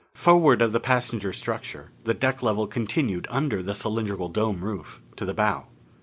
Forward 0.15 0.63
of 0.63 0.71
the 0.71 0.79
passenger 0.79 1.31
structure 1.31 1.91
the 2.05 2.15
deck 2.15 2.41
level 2.41 2.65
continued 2.65 3.27
under 3.29 3.61
the 3.61 3.75
cylindrical 3.75 4.29
dome 4.29 4.61
roof 4.65 4.99
to 5.15 5.25
the 5.25 5.33
bow. 5.35 5.67